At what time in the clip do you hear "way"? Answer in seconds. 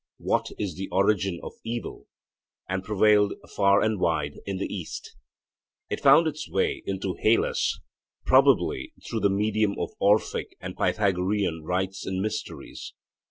6.49-6.81